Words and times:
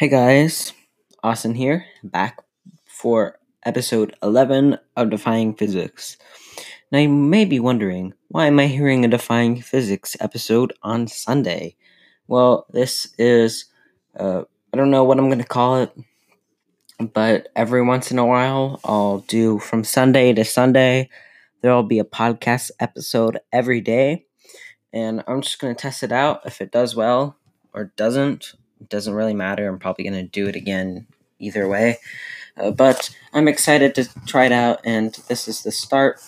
Hey 0.00 0.08
guys, 0.08 0.72
Austin 1.22 1.54
here, 1.54 1.84
back 2.02 2.42
for 2.86 3.38
episode 3.66 4.16
11 4.22 4.78
of 4.96 5.10
Defying 5.10 5.52
Physics. 5.52 6.16
Now 6.90 7.00
you 7.00 7.10
may 7.10 7.44
be 7.44 7.60
wondering, 7.60 8.14
why 8.28 8.46
am 8.46 8.58
I 8.58 8.68
hearing 8.68 9.04
a 9.04 9.08
Defying 9.08 9.60
Physics 9.60 10.16
episode 10.18 10.72
on 10.82 11.06
Sunday? 11.06 11.76
Well, 12.28 12.64
this 12.70 13.12
is, 13.18 13.66
uh, 14.18 14.44
I 14.72 14.76
don't 14.78 14.90
know 14.90 15.04
what 15.04 15.18
I'm 15.18 15.28
going 15.28 15.36
to 15.36 15.44
call 15.44 15.82
it, 15.82 15.94
but 16.98 17.50
every 17.54 17.82
once 17.82 18.10
in 18.10 18.18
a 18.18 18.24
while 18.24 18.80
I'll 18.84 19.18
do 19.18 19.58
from 19.58 19.84
Sunday 19.84 20.32
to 20.32 20.46
Sunday. 20.46 21.10
There 21.60 21.74
will 21.74 21.82
be 21.82 21.98
a 21.98 22.04
podcast 22.04 22.70
episode 22.80 23.38
every 23.52 23.82
day, 23.82 24.24
and 24.94 25.22
I'm 25.28 25.42
just 25.42 25.58
going 25.58 25.74
to 25.74 25.82
test 25.82 26.02
it 26.02 26.10
out. 26.10 26.40
If 26.46 26.62
it 26.62 26.72
does 26.72 26.96
well 26.96 27.36
or 27.74 27.92
doesn't, 27.98 28.54
doesn't 28.88 29.14
really 29.14 29.34
matter. 29.34 29.68
I'm 29.68 29.78
probably 29.78 30.04
going 30.04 30.14
to 30.14 30.30
do 30.30 30.46
it 30.46 30.56
again 30.56 31.06
either 31.38 31.68
way. 31.68 31.98
Uh, 32.56 32.70
but 32.70 33.10
I'm 33.32 33.48
excited 33.48 33.94
to 33.94 34.08
try 34.26 34.46
it 34.46 34.52
out, 34.52 34.80
and 34.84 35.14
this 35.28 35.48
is 35.48 35.62
the 35.62 35.72
start, 35.72 36.20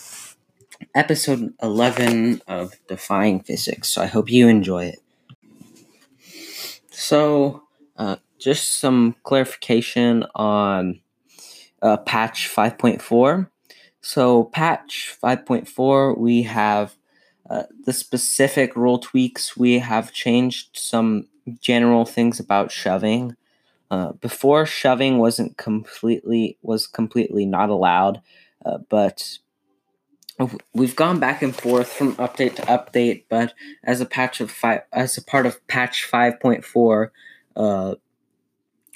episode 0.95 1.53
11 1.61 2.41
of 2.47 2.73
Defying 2.87 3.41
Physics. 3.41 3.89
So 3.89 4.01
I 4.01 4.07
hope 4.07 4.31
you 4.31 4.47
enjoy 4.47 4.85
it. 4.85 4.99
So, 6.89 7.63
uh, 7.97 8.17
just 8.39 8.79
some 8.79 9.15
clarification 9.23 10.25
on 10.35 11.01
uh, 11.81 11.97
patch 11.97 12.49
5.4. 12.53 13.49
So, 14.01 14.45
patch 14.45 15.17
5.4, 15.21 16.17
we 16.17 16.43
have 16.43 16.95
uh, 17.49 17.63
the 17.85 17.93
specific 17.93 18.75
rule 18.75 18.99
tweaks. 18.99 19.57
We 19.57 19.79
have 19.79 20.13
changed 20.13 20.77
some 20.77 21.27
general 21.59 22.05
things 22.05 22.39
about 22.39 22.71
shoving. 22.71 23.35
Uh, 23.91 24.13
before 24.13 24.65
shoving 24.65 25.17
wasn't 25.19 25.57
completely 25.57 26.57
was 26.61 26.87
completely 26.87 27.45
not 27.45 27.69
allowed, 27.69 28.21
uh, 28.65 28.79
but 28.89 29.37
we've 30.73 30.95
gone 30.95 31.19
back 31.19 31.43
and 31.43 31.55
forth 31.55 31.89
from 31.89 32.15
update 32.15 32.55
to 32.55 32.61
update. 32.63 33.25
But 33.29 33.53
as 33.83 34.01
a 34.01 34.05
patch 34.05 34.41
of 34.41 34.49
five, 34.49 34.81
as 34.91 35.17
a 35.17 35.23
part 35.23 35.45
of 35.45 35.65
patch 35.67 36.05
five 36.05 36.39
point 36.39 36.65
four, 36.65 37.11
uh, 37.55 37.95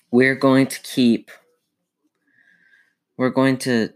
we're 0.09 0.35
going 0.35 0.67
to 0.67 0.79
keep. 0.81 1.29
We're 3.17 3.29
going 3.29 3.57
to 3.59 3.89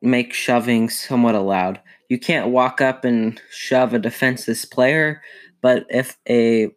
make 0.00 0.32
shoving 0.32 0.88
somewhat 0.88 1.34
allowed. 1.34 1.80
You 2.08 2.18
can't 2.18 2.48
walk 2.48 2.80
up 2.80 3.04
and 3.04 3.40
shove 3.50 3.92
a 3.92 3.98
defenseless 3.98 4.64
player, 4.64 5.20
but 5.60 5.84
if 5.90 6.16
a 6.28 6.70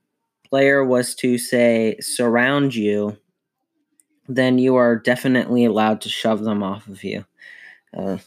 player 0.52 0.84
was 0.84 1.16
to 1.16 1.38
say 1.38 1.96
surround 2.02 2.76
you, 2.76 3.18
then 4.28 4.58
you 4.58 4.76
are 4.76 4.98
definitely 4.98 5.64
allowed 5.64 6.02
to 6.02 6.10
shove 6.10 6.44
them 6.44 6.62
off 6.62 6.88
of 6.88 7.04
you. 7.04 7.26
Uh, 7.98 8.18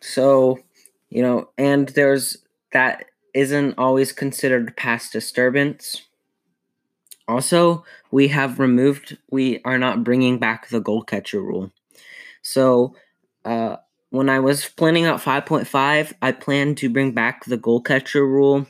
so, 0.00 0.60
you 1.10 1.20
know, 1.20 1.50
and 1.58 1.88
there's 1.90 2.38
that 2.72 3.06
isn't 3.34 3.74
always 3.76 4.12
considered 4.12 4.76
past 4.76 5.12
disturbance. 5.12 6.02
Also, 7.26 7.84
we 8.12 8.28
have 8.28 8.60
removed, 8.60 9.18
we 9.30 9.60
are 9.64 9.78
not 9.78 10.04
bringing 10.04 10.38
back 10.38 10.68
the 10.68 10.80
goal 10.80 11.02
catcher 11.02 11.42
rule. 11.42 11.72
So, 12.42 12.94
uh, 13.44 13.76
when 14.10 14.30
I 14.30 14.38
was 14.38 14.64
planning 14.64 15.06
out 15.06 15.20
5.5, 15.20 16.12
I 16.22 16.32
planned 16.32 16.78
to 16.78 16.88
bring 16.88 17.10
back 17.10 17.44
the 17.44 17.56
goal 17.56 17.80
catcher 17.80 18.24
rule 18.24 18.66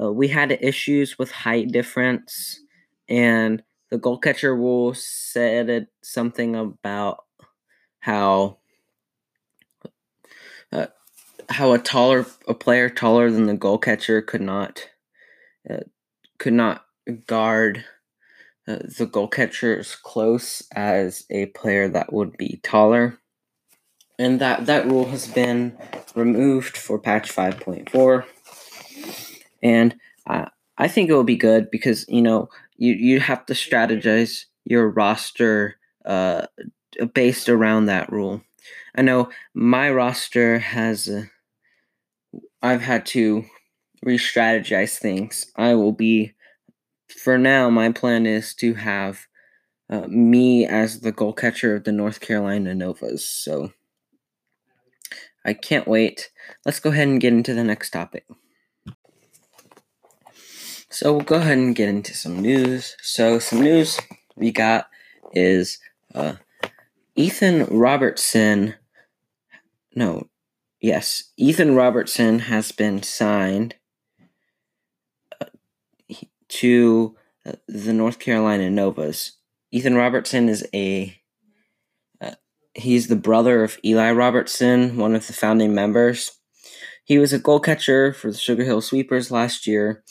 uh, 0.00 0.10
we 0.12 0.28
had 0.28 0.52
issues 0.60 1.18
with 1.18 1.30
height 1.30 1.70
difference, 1.70 2.60
and 3.08 3.62
the 3.90 3.98
goal 3.98 4.18
catcher 4.18 4.54
rule 4.54 4.94
said 4.94 5.68
it, 5.68 5.88
something 6.02 6.56
about 6.56 7.24
how 8.00 8.58
uh, 10.72 10.86
how 11.48 11.72
a 11.72 11.78
taller 11.78 12.26
a 12.48 12.54
player 12.54 12.88
taller 12.88 13.30
than 13.30 13.46
the 13.46 13.54
goal 13.54 13.78
catcher 13.78 14.22
could 14.22 14.40
not 14.40 14.88
uh, 15.68 15.80
could 16.38 16.54
not 16.54 16.86
guard 17.26 17.84
uh, 18.66 18.78
the 18.96 19.06
goal 19.06 19.28
catcher 19.28 19.78
as 19.78 19.94
close 19.94 20.62
as 20.74 21.26
a 21.30 21.46
player 21.46 21.88
that 21.88 22.12
would 22.12 22.36
be 22.36 22.60
taller. 22.62 23.18
And 24.18 24.40
that 24.40 24.66
that 24.66 24.86
rule 24.86 25.06
has 25.06 25.26
been 25.26 25.76
removed 26.14 26.76
for 26.76 26.98
patch 26.98 27.34
5.4 27.34 28.24
and 29.62 29.94
uh, 30.26 30.46
I 30.78 30.88
think 30.88 31.08
it 31.08 31.14
will 31.14 31.24
be 31.24 31.36
good 31.36 31.70
because 31.70 32.04
you 32.08 32.22
know 32.22 32.48
you 32.76 32.92
you 32.94 33.20
have 33.20 33.46
to 33.46 33.54
strategize 33.54 34.44
your 34.64 34.88
roster 34.90 35.76
uh, 36.04 36.46
based 37.14 37.48
around 37.48 37.86
that 37.86 38.10
rule. 38.10 38.42
I 38.94 39.02
know 39.02 39.30
my 39.54 39.90
roster 39.90 40.58
has. 40.58 41.08
Uh, 41.08 41.24
I've 42.62 42.82
had 42.82 43.06
to 43.06 43.44
re-strategize 44.02 44.98
things. 44.98 45.46
I 45.56 45.74
will 45.74 45.92
be, 45.92 46.34
for 47.08 47.38
now. 47.38 47.70
My 47.70 47.90
plan 47.90 48.24
is 48.24 48.54
to 48.56 48.74
have 48.74 49.26
uh, 49.90 50.06
me 50.08 50.66
as 50.66 51.00
the 51.00 51.12
goal 51.12 51.32
catcher 51.32 51.74
of 51.74 51.84
the 51.84 51.92
North 51.92 52.20
Carolina 52.20 52.74
Novas. 52.74 53.26
So 53.26 53.72
I 55.44 55.54
can't 55.54 55.88
wait. 55.88 56.30
Let's 56.64 56.80
go 56.80 56.90
ahead 56.90 57.08
and 57.08 57.20
get 57.20 57.32
into 57.32 57.54
the 57.54 57.64
next 57.64 57.90
topic. 57.90 58.26
So 60.92 61.14
we'll 61.14 61.24
go 61.24 61.36
ahead 61.36 61.56
and 61.56 61.74
get 61.74 61.88
into 61.88 62.12
some 62.14 62.38
news. 62.40 62.98
So 63.00 63.38
some 63.38 63.62
news 63.62 63.98
we 64.36 64.52
got 64.52 64.90
is 65.32 65.78
uh, 66.14 66.34
Ethan 67.16 67.64
Robertson. 67.64 68.74
No, 69.94 70.28
yes, 70.82 71.30
Ethan 71.38 71.74
Robertson 71.74 72.40
has 72.40 72.72
been 72.72 73.02
signed 73.02 73.76
uh, 75.40 75.46
to 76.48 77.16
uh, 77.46 77.52
the 77.66 77.94
North 77.94 78.18
Carolina 78.18 78.68
Novas. 78.68 79.38
Ethan 79.70 79.94
Robertson 79.94 80.50
is 80.50 80.66
a 80.74 81.18
uh, 82.20 82.34
he's 82.74 83.08
the 83.08 83.16
brother 83.16 83.64
of 83.64 83.78
Eli 83.82 84.12
Robertson, 84.12 84.98
one 84.98 85.14
of 85.14 85.26
the 85.26 85.32
founding 85.32 85.74
members. 85.74 86.38
He 87.02 87.16
was 87.16 87.32
a 87.32 87.38
goal 87.38 87.60
catcher 87.60 88.12
for 88.12 88.30
the 88.30 88.36
Sugar 88.36 88.64
Hill 88.64 88.82
Sweepers 88.82 89.30
last 89.30 89.66
year 89.66 90.04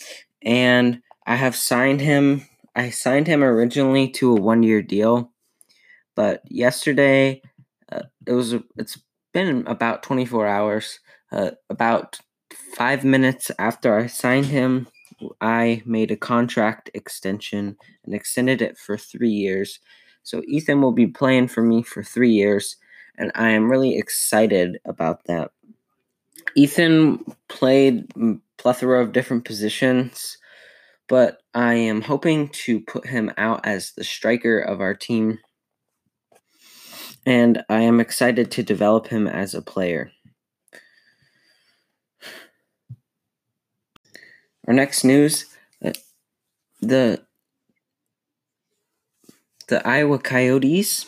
and 0.44 1.02
I 1.26 1.36
have 1.36 1.56
signed 1.56 2.02
him. 2.02 2.46
I 2.76 2.90
signed 2.90 3.28
him 3.28 3.44
originally 3.44 4.10
to 4.12 4.36
a 4.38 4.42
one 4.42 4.64
year 4.64 4.82
deal, 4.82 5.32
but 6.16 6.42
yesterday 6.50 7.42
uh, 7.92 8.04
it 8.26 8.34
was. 8.34 8.56
It's 8.78 8.98
been 9.34 9.66
about 9.68 10.04
24 10.04 10.48
hours. 10.48 11.00
Uh, 11.32 11.52
about 11.70 12.20
five 12.76 13.04
minutes 13.06 13.52
after 13.58 13.98
I 13.98 14.08
signed 14.08 14.48
him, 14.48 14.88
I 15.40 15.82
made 15.86 16.12
a 16.12 16.18
contract 16.18 16.90
extension 16.94 17.78
and 18.06 18.14
extended 18.14 18.62
it 18.62 18.78
for 18.78 18.98
three 18.98 19.30
years. 19.30 19.80
So 20.24 20.44
Ethan 20.48 20.82
will 20.82 20.92
be 20.92 21.08
playing 21.08 21.48
for 21.48 21.64
me 21.64 21.84
for 21.84 22.04
three 22.04 22.32
years, 22.32 22.78
and 23.18 23.32
I 23.36 23.50
am 23.50 23.72
really 23.72 23.98
excited 23.98 24.80
about 24.86 25.26
that. 25.26 25.52
Ethan 26.56 27.24
played 27.48 28.08
plethora 28.58 29.02
of 29.02 29.12
different 29.12 29.46
positions, 29.46 30.38
but 31.08 31.40
I 31.54 31.74
am 31.76 32.02
hoping 32.02 32.50
to 32.50 32.82
put 32.82 33.08
him 33.08 33.32
out 33.38 33.66
as 33.66 33.92
the 33.92 34.04
striker 34.04 34.60
of 34.60 34.82
our 34.82 34.94
team. 34.94 35.40
And 37.26 37.64
I 37.70 37.82
am 37.82 38.00
excited 38.00 38.52
to 38.52 38.64
develop 38.64 39.08
him 39.08 39.28
as 39.28 39.54
a 39.54 39.62
player. 39.62 40.12
Our 44.68 44.74
next 44.74 45.04
news 45.04 45.46
uh, 45.84 45.94
the 46.82 47.26
the 49.68 49.88
Iowa 49.88 50.20
Coyotes 50.20 51.06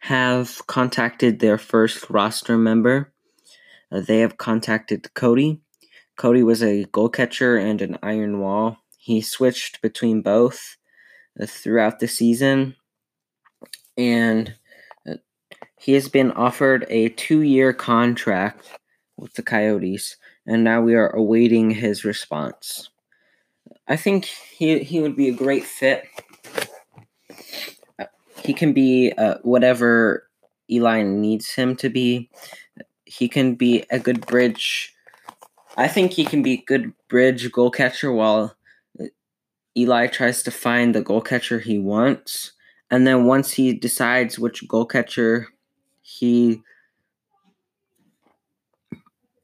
have 0.00 0.66
contacted 0.66 1.38
their 1.38 1.56
first 1.56 2.10
roster 2.10 2.58
member. 2.58 3.13
Uh, 3.94 4.00
they 4.00 4.20
have 4.20 4.38
contacted 4.38 5.12
Cody. 5.14 5.60
Cody 6.16 6.42
was 6.42 6.62
a 6.62 6.84
goal 6.86 7.08
catcher 7.08 7.56
and 7.56 7.80
an 7.80 7.98
iron 8.02 8.40
wall. 8.40 8.78
He 8.98 9.20
switched 9.20 9.80
between 9.82 10.22
both 10.22 10.76
uh, 11.40 11.46
throughout 11.46 12.00
the 12.00 12.08
season, 12.08 12.74
and 13.96 14.54
uh, 15.08 15.14
he 15.78 15.92
has 15.92 16.08
been 16.08 16.32
offered 16.32 16.86
a 16.88 17.10
two 17.10 17.42
year 17.42 17.72
contract 17.72 18.68
with 19.16 19.34
the 19.34 19.42
Coyotes, 19.42 20.16
and 20.46 20.64
now 20.64 20.80
we 20.80 20.94
are 20.94 21.10
awaiting 21.10 21.70
his 21.70 22.04
response. 22.04 22.90
I 23.86 23.96
think 23.96 24.24
he, 24.24 24.80
he 24.80 25.00
would 25.00 25.14
be 25.14 25.28
a 25.28 25.32
great 25.32 25.64
fit. 25.64 26.04
He 28.42 28.54
can 28.54 28.72
be 28.72 29.12
uh, 29.16 29.36
whatever 29.42 30.28
Eli 30.70 31.02
needs 31.02 31.54
him 31.54 31.76
to 31.76 31.88
be. 31.88 32.30
He 33.04 33.28
can 33.28 33.54
be 33.54 33.84
a 33.90 33.98
good 33.98 34.26
bridge 34.26 34.94
I 35.76 35.88
think 35.88 36.12
he 36.12 36.24
can 36.24 36.42
be 36.42 36.52
a 36.54 36.64
good 36.64 36.92
bridge 37.08 37.50
goal 37.50 37.70
catcher 37.70 38.12
while 38.12 38.54
uh, 39.00 39.06
Eli 39.76 40.06
tries 40.06 40.42
to 40.44 40.50
find 40.50 40.94
the 40.94 41.02
goal 41.02 41.20
catcher 41.20 41.58
he 41.58 41.78
wants, 41.78 42.52
and 42.90 43.06
then 43.06 43.26
once 43.26 43.52
he 43.52 43.72
decides 43.72 44.38
which 44.38 44.66
goal 44.68 44.86
catcher 44.86 45.48
he 46.02 46.62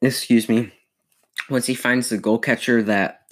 excuse 0.00 0.48
me, 0.48 0.72
once 1.48 1.66
he 1.66 1.74
finds 1.74 2.08
the 2.08 2.18
goal 2.18 2.38
catcher 2.38 2.82
that 2.82 3.22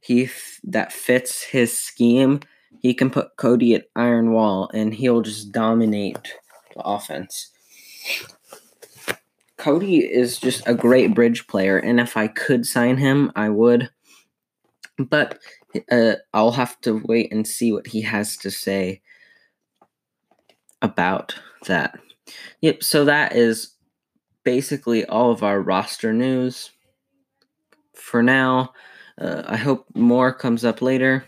he 0.00 0.28
that 0.64 0.92
fits 0.92 1.42
his 1.42 1.78
scheme, 1.78 2.40
he 2.80 2.92
can 2.92 3.08
put 3.08 3.36
Cody 3.36 3.74
at 3.74 3.86
iron 3.94 4.32
wall 4.32 4.68
and 4.74 4.94
he'll 4.94 5.22
just 5.22 5.52
dominate 5.52 6.34
the 6.74 6.82
offense. 6.82 7.50
Cody 9.62 9.98
is 9.98 10.40
just 10.40 10.66
a 10.66 10.74
great 10.74 11.14
bridge 11.14 11.46
player, 11.46 11.78
and 11.78 12.00
if 12.00 12.16
I 12.16 12.26
could 12.26 12.66
sign 12.66 12.96
him, 12.96 13.30
I 13.36 13.48
would. 13.48 13.88
But 14.98 15.38
uh, 15.88 16.14
I'll 16.34 16.50
have 16.50 16.80
to 16.80 17.00
wait 17.04 17.32
and 17.32 17.46
see 17.46 17.70
what 17.70 17.86
he 17.86 18.00
has 18.00 18.36
to 18.38 18.50
say 18.50 19.02
about 20.82 21.36
that. 21.66 21.96
Yep, 22.62 22.82
so 22.82 23.04
that 23.04 23.36
is 23.36 23.76
basically 24.42 25.04
all 25.06 25.30
of 25.30 25.44
our 25.44 25.60
roster 25.60 26.12
news 26.12 26.72
for 27.94 28.20
now. 28.20 28.72
Uh, 29.16 29.44
I 29.46 29.58
hope 29.58 29.86
more 29.94 30.34
comes 30.34 30.64
up 30.64 30.82
later. 30.82 31.24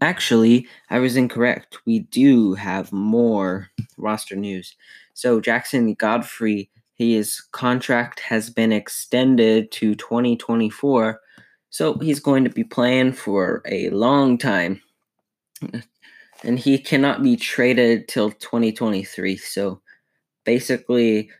Actually, 0.00 0.68
I 0.90 1.00
was 1.00 1.16
incorrect. 1.16 1.78
We 1.86 1.98
do 1.98 2.54
have 2.54 2.92
more 2.92 3.70
roster 3.98 4.36
news. 4.36 4.76
So, 5.20 5.38
Jackson 5.38 5.92
Godfrey, 5.92 6.70
his 6.94 7.42
contract 7.52 8.20
has 8.20 8.48
been 8.48 8.72
extended 8.72 9.70
to 9.72 9.94
2024. 9.94 11.20
So, 11.68 11.98
he's 11.98 12.20
going 12.20 12.42
to 12.44 12.48
be 12.48 12.64
playing 12.64 13.12
for 13.12 13.60
a 13.66 13.90
long 13.90 14.38
time. 14.38 14.80
And 16.42 16.58
he 16.58 16.78
cannot 16.78 17.22
be 17.22 17.36
traded 17.36 18.08
till 18.08 18.30
2023. 18.30 19.36
So, 19.36 19.82
basically, 20.46 21.30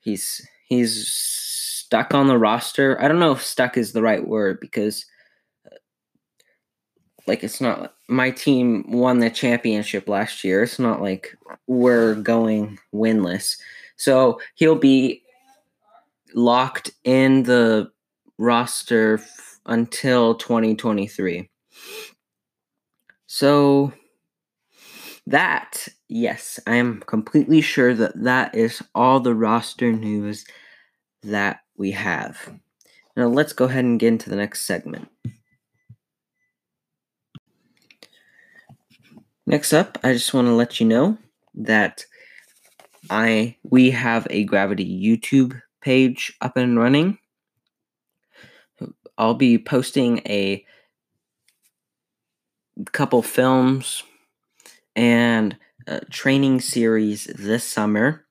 he's 0.00 0.44
he's 0.68 1.06
stuck 1.08 2.14
on 2.14 2.26
the 2.26 2.38
roster. 2.38 3.00
I 3.00 3.06
don't 3.06 3.20
know 3.20 3.30
if 3.30 3.42
stuck 3.44 3.76
is 3.76 3.92
the 3.92 4.02
right 4.02 4.26
word 4.26 4.58
because 4.60 5.06
like 7.28 7.44
it's 7.44 7.60
not 7.60 7.94
my 8.08 8.30
team 8.30 8.90
won 8.90 9.20
the 9.20 9.30
championship 9.30 10.08
last 10.08 10.42
year. 10.42 10.62
It's 10.62 10.78
not 10.78 11.02
like 11.02 11.36
we're 11.66 12.14
going 12.14 12.78
winless. 12.92 13.58
So 13.96 14.40
he'll 14.54 14.74
be 14.76 15.22
locked 16.34 16.90
in 17.04 17.44
the 17.44 17.90
roster 18.38 19.18
f- 19.18 19.60
until 19.66 20.34
2023. 20.34 21.48
So 23.26 23.92
that, 25.26 25.88
yes, 26.08 26.58
I 26.66 26.76
am 26.76 27.00
completely 27.06 27.60
sure 27.60 27.94
that 27.94 28.22
that 28.22 28.54
is 28.54 28.82
all 28.94 29.20
the 29.20 29.34
roster 29.34 29.92
news 29.92 30.46
that 31.22 31.60
we 31.76 31.90
have. 31.90 32.52
Now 33.16 33.26
let's 33.26 33.52
go 33.52 33.66
ahead 33.66 33.84
and 33.84 34.00
get 34.00 34.08
into 34.08 34.30
the 34.30 34.36
next 34.36 34.62
segment. 34.62 35.08
Next 39.48 39.72
up, 39.72 39.96
I 40.04 40.12
just 40.12 40.34
want 40.34 40.46
to 40.46 40.52
let 40.52 40.78
you 40.78 40.84
know 40.84 41.16
that 41.54 42.04
I 43.08 43.56
we 43.62 43.90
have 43.92 44.26
a 44.28 44.44
Gravity 44.44 44.84
YouTube 44.84 45.58
page 45.80 46.36
up 46.42 46.58
and 46.58 46.78
running. 46.78 47.16
I'll 49.16 49.32
be 49.32 49.56
posting 49.56 50.18
a 50.26 50.62
couple 52.92 53.22
films 53.22 54.02
and 54.94 55.56
training 56.10 56.60
series 56.60 57.24
this 57.24 57.64
summer. 57.64 58.26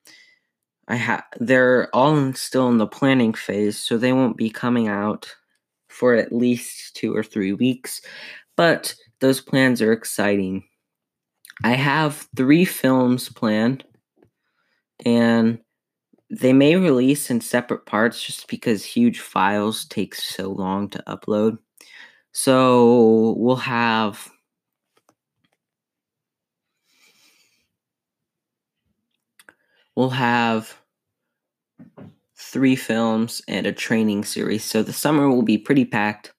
I 0.86 0.94
have 0.94 1.24
they're 1.40 1.92
all 1.92 2.32
still 2.34 2.68
in 2.68 2.78
the 2.78 2.86
planning 2.86 3.34
phase, 3.34 3.76
so 3.76 3.98
they 3.98 4.12
won't 4.12 4.36
be 4.36 4.50
coming 4.50 4.86
out 4.86 5.34
for 5.88 6.14
at 6.14 6.30
least 6.30 6.94
2 6.94 7.12
or 7.12 7.24
3 7.24 7.54
weeks, 7.54 8.02
but 8.56 8.94
those 9.18 9.40
plans 9.40 9.82
are 9.82 9.92
exciting. 9.92 10.62
I 11.64 11.72
have 11.72 12.28
three 12.36 12.64
films 12.64 13.28
planned, 13.28 13.84
and 15.04 15.58
they 16.30 16.52
may 16.52 16.76
release 16.76 17.30
in 17.30 17.40
separate 17.40 17.86
parts 17.86 18.22
just 18.22 18.48
because 18.48 18.84
huge 18.84 19.20
files 19.20 19.86
take 19.86 20.14
so 20.14 20.50
long 20.50 20.88
to 20.90 21.02
upload. 21.06 21.58
So 22.32 23.34
we'll 23.38 23.56
have 23.56 24.30
we'll 29.96 30.10
have 30.10 30.78
three 32.36 32.76
films 32.76 33.42
and 33.48 33.66
a 33.66 33.72
training 33.72 34.24
series. 34.24 34.64
So 34.64 34.82
the 34.82 34.92
summer 34.92 35.28
will 35.28 35.42
be 35.42 35.58
pretty 35.58 35.84
packed. 35.84 36.32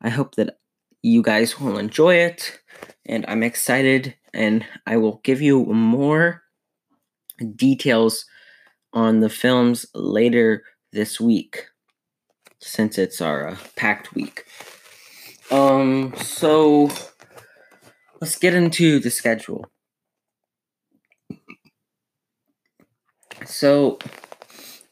I 0.00 0.10
hope 0.10 0.36
that 0.36 0.58
you 1.02 1.22
guys 1.22 1.58
will 1.58 1.78
enjoy 1.78 2.14
it 2.14 2.60
and 3.06 3.24
I'm 3.26 3.42
excited 3.42 4.14
and 4.32 4.64
I 4.86 4.96
will 4.96 5.20
give 5.24 5.40
you 5.40 5.64
more 5.64 6.42
details 7.54 8.24
on 8.92 9.20
the 9.20 9.28
films 9.28 9.86
later 9.94 10.64
this 10.92 11.20
week 11.20 11.66
since 12.60 12.98
it's 12.98 13.20
our 13.20 13.48
uh, 13.48 13.56
packed 13.76 14.14
week. 14.14 14.44
Um 15.50 16.14
so 16.16 16.90
let's 18.20 18.38
get 18.38 18.54
into 18.54 18.98
the 18.98 19.10
schedule. 19.10 19.66
So 23.46 23.98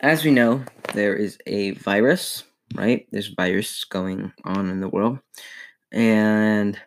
as 0.01 0.25
we 0.25 0.31
know, 0.31 0.65
there 0.95 1.15
is 1.15 1.39
a 1.47 1.73
virus, 1.73 2.45
right? 2.75 3.07
There's 3.11 3.29
virus 3.29 3.85
going 3.85 4.33
on 4.45 4.71
in 4.71 4.81
the 4.81 4.89
world 4.89 5.19
and 5.93 6.79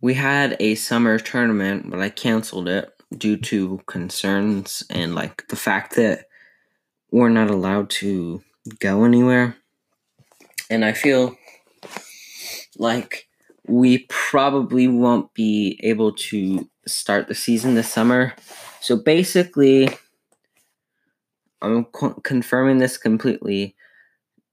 we 0.00 0.14
had 0.14 0.56
a 0.60 0.74
summer 0.74 1.18
tournament, 1.18 1.90
but 1.90 2.00
I 2.00 2.08
canceled 2.08 2.68
it 2.68 2.90
due 3.16 3.36
to 3.36 3.80
concerns 3.86 4.84
and 4.90 5.14
like 5.14 5.46
the 5.48 5.56
fact 5.56 5.96
that 5.96 6.26
we're 7.10 7.30
not 7.30 7.50
allowed 7.50 7.90
to 7.90 8.42
go 8.80 9.04
anywhere. 9.04 9.56
And 10.70 10.84
I 10.84 10.92
feel 10.92 11.36
like 12.76 13.26
we 13.66 14.06
probably 14.08 14.88
won't 14.88 15.32
be 15.34 15.80
able 15.82 16.12
to 16.12 16.68
start 16.86 17.28
the 17.28 17.34
season 17.34 17.74
this 17.74 17.92
summer. 17.92 18.34
So 18.80 18.96
basically, 18.96 19.88
I'm 21.60 21.84
co- 21.86 22.20
confirming 22.22 22.78
this 22.78 22.96
completely. 22.96 23.74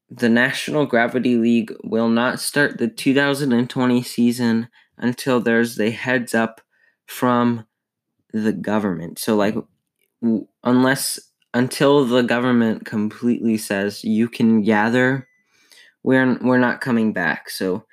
The 0.09 0.29
National 0.29 0.85
Gravity 0.85 1.35
League 1.35 1.73
will 1.83 2.09
not 2.09 2.39
start 2.39 2.77
the 2.77 2.87
2020 2.87 4.01
season 4.03 4.69
until 4.97 5.39
there's 5.39 5.79
a 5.79 5.89
heads 5.89 6.33
up 6.33 6.61
from 7.05 7.65
the 8.33 8.53
government. 8.53 9.19
So, 9.19 9.35
like, 9.35 9.55
unless 10.63 11.19
until 11.53 12.05
the 12.05 12.21
government 12.21 12.85
completely 12.85 13.57
says 13.57 14.03
you 14.03 14.27
can 14.27 14.61
gather, 14.61 15.27
we're 16.03 16.37
we're 16.41 16.57
not 16.57 16.81
coming 16.81 17.13
back. 17.13 17.49
So, 17.49 17.85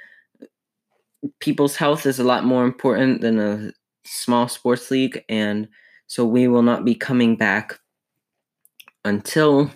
people's 1.41 1.77
health 1.77 2.07
is 2.07 2.19
a 2.19 2.25
lot 2.25 2.45
more 2.45 2.65
important 2.65 3.21
than 3.21 3.39
a 3.39 3.73
small 4.05 4.49
sports 4.49 4.91
league, 4.91 5.25
and 5.29 5.69
so 6.07 6.25
we 6.27 6.49
will 6.49 6.63
not 6.63 6.85
be 6.85 6.95
coming 6.95 7.37
back 7.37 7.79
until 9.05 9.71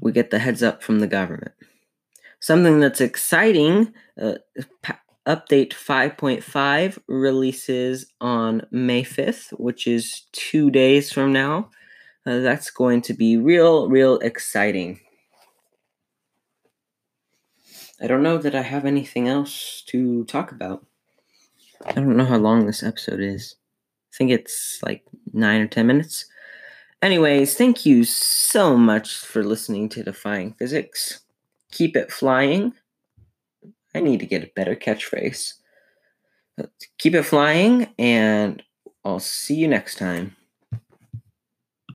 we 0.00 0.12
get 0.12 0.30
the 0.30 0.38
heads 0.38 0.62
up 0.62 0.82
from 0.82 1.00
the 1.00 1.06
government. 1.06 1.52
Something 2.40 2.80
that's 2.80 3.00
exciting, 3.00 3.92
uh, 4.20 4.34
update 5.26 5.72
5.5 5.72 6.98
releases 7.08 8.06
on 8.20 8.62
May 8.70 9.02
5th, 9.02 9.50
which 9.58 9.86
is 9.86 10.22
two 10.32 10.70
days 10.70 11.12
from 11.12 11.32
now. 11.32 11.70
Uh, 12.24 12.40
that's 12.40 12.70
going 12.70 13.02
to 13.02 13.14
be 13.14 13.36
real, 13.36 13.88
real 13.88 14.18
exciting. 14.18 15.00
I 18.00 18.06
don't 18.06 18.22
know 18.22 18.38
that 18.38 18.54
I 18.54 18.62
have 18.62 18.84
anything 18.84 19.28
else 19.28 19.82
to 19.86 20.24
talk 20.24 20.52
about. 20.52 20.84
I 21.84 21.92
don't 21.92 22.16
know 22.16 22.24
how 22.24 22.36
long 22.36 22.66
this 22.66 22.82
episode 22.82 23.20
is. 23.20 23.56
I 24.12 24.16
think 24.16 24.30
it's 24.30 24.80
like 24.82 25.04
nine 25.32 25.60
or 25.60 25.66
ten 25.66 25.86
minutes. 25.86 26.26
Anyways, 27.02 27.54
thank 27.54 27.86
you 27.86 28.04
so 28.04 28.76
much 28.76 29.16
for 29.18 29.44
listening 29.44 29.88
to 29.90 30.02
Defying 30.02 30.54
Physics. 30.54 31.20
Keep 31.70 31.96
it 31.96 32.10
flying. 32.10 32.72
I 33.96 34.00
need 34.00 34.20
to 34.20 34.26
get 34.26 34.44
a 34.44 34.50
better 34.54 34.76
catchphrase. 34.76 35.54
Keep 36.98 37.14
it 37.14 37.22
flying, 37.22 37.88
and 37.98 38.62
I'll 39.04 39.20
see 39.20 39.54
you 39.54 39.68
next 39.68 39.98
time. 39.98 40.36